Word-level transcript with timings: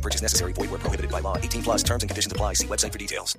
No 0.00 0.02
purchase 0.02 0.22
necessary. 0.22 0.54
Void 0.54 0.70
where 0.70 0.80
prohibited 0.80 1.10
by 1.10 1.20
law. 1.20 1.36
18 1.36 1.62
plus 1.62 1.82
terms 1.82 2.02
and 2.02 2.08
conditions 2.08 2.32
apply. 2.32 2.54
See 2.54 2.66
website 2.66 2.92
for 2.92 2.98
details. 2.98 3.36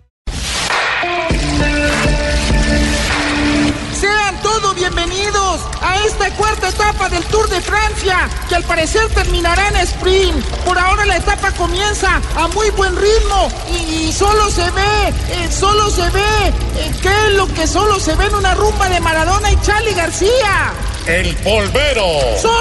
Sean 4.00 4.42
todos 4.44 4.76
bienvenidos 4.76 5.62
a 5.82 6.06
esta 6.06 6.30
cuarta 6.36 6.70
etapa 6.70 7.10
del 7.10 7.24
Tour 7.26 7.50
de 7.50 7.62
Francia, 7.62 8.30
que 8.48 8.56
al 8.56 8.64
parecer 8.64 9.10
terminará 9.10 9.70
en 9.70 9.78
sprint. 9.78 10.46
Por 10.64 10.78
ahora 10.78 11.06
la 11.08 11.18
etapa 11.18 11.52
comienza 11.54 12.22
a 12.36 12.48
muy 12.50 12.70
buen 12.72 12.96
ritmo 12.96 13.50
y, 13.72 14.10
y 14.10 14.12
solo 14.12 14.52
se 14.52 14.70
ve, 14.70 15.08
eh, 15.32 15.50
solo 15.52 15.90
se 15.90 16.08
ve, 16.12 16.48
eh, 16.78 16.92
¿qué 17.02 17.10
es 17.28 17.34
lo 17.34 17.48
que 17.48 17.66
solo 17.66 18.00
se 18.00 18.16
ve 18.16 18.26
en 18.26 18.36
una 18.36 18.54
rumba 18.54 18.88
de 18.90 19.00
Maradona 19.00 19.52
y 19.52 19.60
Charlie 19.62 19.96
García? 19.96 20.74
El 21.08 21.36
polvero. 21.38 22.06
Solo 22.40 22.61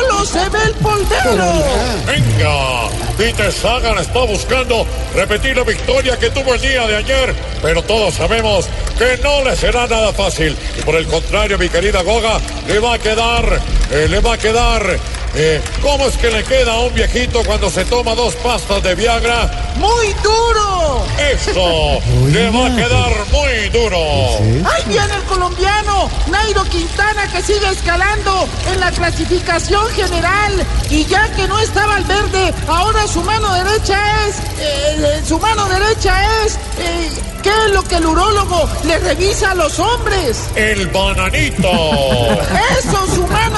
se 0.51 0.57
ve 0.57 0.65
el 0.65 0.75
polvero. 0.75 1.65
Venga. 2.07 2.89
Peter 3.17 3.53
Sagan 3.53 3.99
está 3.99 4.21
buscando 4.21 4.87
repetir 5.15 5.57
la 5.57 5.65
victoria 5.65 6.19
que 6.19 6.31
tuvo 6.31 6.55
el 6.55 6.61
día 6.61 6.87
de 6.87 6.97
ayer, 6.97 7.35
pero 7.61 7.83
todos 7.83 8.15
sabemos 8.15 8.67
que 8.97 9.19
no 9.23 9.45
le 9.45 9.55
será 9.57 9.87
nada 9.87 10.13
fácil. 10.13 10.57
Y 10.79 10.83
por 10.83 10.95
el 10.95 11.07
contrario, 11.07 11.59
mi 11.59 11.69
querida 11.69 12.03
Goga, 12.03 12.41
le 12.67 12.79
va 12.79 12.95
a 12.95 12.99
quedar, 12.99 13.61
eh, 13.91 14.07
le 14.09 14.21
va 14.21 14.35
a 14.35 14.39
quedar. 14.39 14.99
Eh, 15.35 15.61
¿Cómo 15.83 16.07
es 16.07 16.17
que 16.17 16.31
le 16.31 16.43
queda 16.45 16.73
a 16.73 16.81
un 16.81 16.95
viejito 16.95 17.43
cuando 17.45 17.71
se 17.71 17.85
toma 17.85 18.15
dos 18.15 18.35
pastas 18.37 18.83
de 18.83 18.95
Viagra? 18.95 19.51
Muy 19.77 20.13
duro. 20.23 21.05
Eso, 21.19 22.01
le 22.29 22.51
va 22.51 22.67
a 22.67 22.77
quedar 22.77 23.13
muy 23.31 23.69
duro. 23.69 23.99
Ahí 24.69 24.83
viene 24.87 25.15
el 25.15 25.23
colombiano 25.25 26.11
Nairo 26.31 26.65
Quintana 26.65 27.31
que 27.31 27.43
sigue 27.43 27.69
escalando 27.71 28.49
en 28.73 28.81
la 28.81 28.91
clasificación 28.91 29.87
general 29.91 30.67
y 30.91 31.05
ya 31.05 31.31
que 31.33 31.47
no 31.47 31.59
está 31.61 31.87
Valverde, 31.87 32.55
ahora 32.67 33.07
su 33.07 33.23
mano 33.23 33.53
derecha 33.55 33.99
es, 34.27 34.37
eh, 34.59 35.23
su 35.27 35.39
mano 35.39 35.69
derecha 35.69 36.45
es, 36.45 36.55
eh, 36.79 37.11
¿qué 37.43 37.51
es 37.51 37.73
lo 37.73 37.83
que 37.85 37.97
el 37.97 38.07
urólogo 38.07 38.69
le 38.85 38.99
revisa 38.99 39.53
a 39.53 39.55
los 39.55 39.79
hombres? 39.79 40.39
El 40.55 40.87
bananito. 40.89 41.71
Eso, 42.79 43.07
su 43.15 43.27
mano 43.27 43.50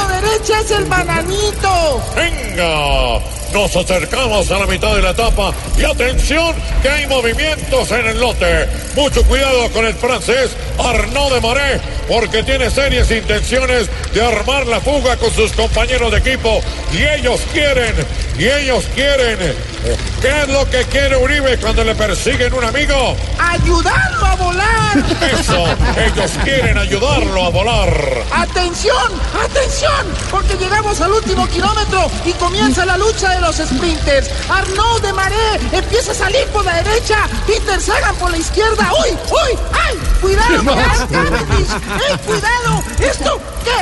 es 0.51 0.71
el 0.73 0.85
bananito. 0.87 2.03
Venga, 2.17 3.21
nos 3.53 3.77
acercamos 3.77 4.51
a 4.51 4.59
la 4.59 4.67
mitad 4.67 4.97
de 4.97 5.03
la 5.03 5.11
etapa 5.11 5.53
y 5.79 5.84
atención 5.84 6.55
que 6.83 6.89
hay 6.89 7.07
movimientos 7.07 7.91
en 7.93 8.07
el 8.07 8.21
lote. 8.21 8.69
Mucho 8.97 9.23
cuidado 9.25 9.71
con 9.71 9.87
el 9.87 9.95
francés 9.95 10.51
Arnaud 10.79 11.33
de 11.33 11.41
Maré 11.41 11.81
porque 12.09 12.43
tiene 12.43 12.71
serias 12.71 13.11
intenciones 13.11 13.89
de 14.12 14.23
armar 14.23 14.67
la 14.67 14.81
fuga 14.81 15.17
con 15.17 15.31
sus 15.31 15.53
compañeros 15.53 16.11
de 16.11 16.19
equipo 16.19 16.61
y 16.93 17.05
ellos 17.05 17.41
quieren, 17.53 17.95
y 18.39 18.47
ellos 18.47 18.84
quieren. 18.95 19.72
¿Qué 20.20 20.42
es 20.42 20.48
lo 20.48 20.69
que 20.70 20.84
quiere 20.84 21.16
Uribe 21.16 21.58
cuando 21.58 21.83
le 21.83 21.94
persiguen 21.97 22.55
un 22.55 22.62
amigo? 22.62 23.16
Ayudarlo 23.38 24.27
a 24.27 24.36
volar. 24.36 24.98
Eso, 25.33 25.64
ellos 25.97 26.30
quieren 26.44 26.78
ayudarlo 26.78 27.47
a 27.47 27.48
volar. 27.50 28.25
¡Atención! 28.33 29.12
¡Atención! 29.44 30.06
Porque 30.30 30.56
llegamos 30.56 31.00
al 31.00 31.12
último 31.12 31.48
kilómetro 31.48 32.09
y 32.25 32.32
comienza 32.34 32.87
la 32.87 32.97
lucha 32.97 33.31
de 33.31 33.41
los 33.41 33.56
sprinters. 33.56 34.31
Arnaud 34.48 35.03
de 35.03 35.12
Maré 35.12 35.54
empieza 35.72 36.12
a 36.12 36.15
salir 36.15 36.47
por 36.48 36.65
la 36.65 36.81
derecha. 36.82 37.28
Peter 37.47 37.81
Sagan 37.81 38.15
por 38.16 38.31
la 38.31 38.38
izquierda. 38.38 38.88
¡Uy! 39.03 39.10
¡Uy! 39.10 39.59
¡Ay! 39.72 39.98
¡Cuidado! 40.21 40.62
¡Cuidado, 40.62 41.09
Cavendish! 41.10 41.71
¡Eh, 41.71 42.19
cuidado! 42.25 42.84
¿Esto 43.00 43.41
qué 43.65 43.81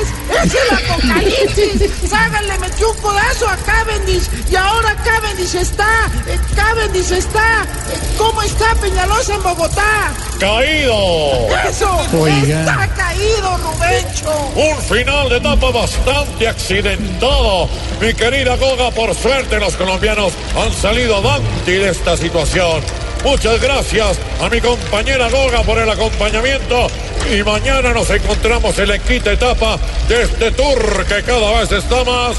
es? 0.00 0.44
¡Es 0.46 0.54
el 0.54 0.81
apocalipsis! 1.02 1.90
Sagan 2.08 2.46
le 2.46 2.58
metió 2.58 2.90
un 2.90 2.96
codazo 2.98 3.48
a 3.48 3.56
Cavendish 3.56 4.28
y 4.50 4.56
ahora 4.56 4.94
Cavendish 5.04 5.54
está... 5.54 6.10
eh, 6.26 6.38
Cavendish 6.54 7.12
está... 7.12 7.62
eh, 7.92 7.98
¿Cómo 8.18 8.42
está 8.42 8.74
Peñalosa 8.76 9.34
en 9.34 9.42
Bogotá? 9.42 10.12
Caído. 10.38 11.48
¡Eso! 11.68 12.00
¡Está 12.26 12.88
caído, 12.96 13.56
Rubencho! 13.58 14.52
Un 14.56 14.76
final 14.82 15.28
de 15.28 15.36
etapa 15.36 15.70
bastante 15.70 16.48
accidentado. 16.48 17.68
Mi 18.00 18.12
querida 18.14 18.56
Goga, 18.56 18.90
por 18.90 19.14
suerte 19.14 19.58
los 19.60 19.76
colombianos 19.76 20.32
han 20.56 20.72
salido 20.72 21.16
avante 21.16 21.78
de 21.78 21.90
esta 21.90 22.16
situación. 22.16 22.82
Muchas 23.24 23.60
gracias 23.60 24.18
a 24.40 24.48
mi 24.48 24.60
compañera 24.60 25.28
Goga 25.30 25.62
por 25.62 25.78
el 25.78 25.88
acompañamiento 25.88 26.88
y 27.32 27.42
mañana 27.44 27.92
nos 27.92 28.10
encontramos 28.10 28.78
en 28.78 28.88
la 28.88 28.98
quinta 28.98 29.32
etapa 29.32 29.78
de 30.08 30.22
este 30.22 30.50
tour 30.50 31.06
que 31.06 31.22
cada 31.22 31.60
vez 31.60 31.70
está 31.70 32.04
más, 32.04 32.36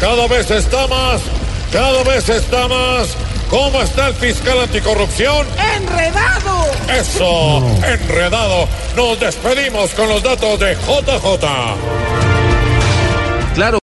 cada 0.00 0.26
vez 0.26 0.50
está 0.50 0.86
más, 0.86 1.20
cada 1.70 2.02
vez 2.02 2.28
está 2.28 2.66
más. 2.66 3.16
¿Cómo 3.50 3.82
está 3.82 4.08
el 4.08 4.14
fiscal 4.14 4.60
anticorrupción? 4.60 5.46
¡Enredado! 5.76 6.66
Eso, 6.88 7.58
enredado. 7.86 8.66
Nos 8.96 9.20
despedimos 9.20 9.90
con 9.90 10.08
los 10.08 10.22
datos 10.22 10.58
de 10.58 10.74
JJ. 10.74 11.46
Claro. 13.54 13.78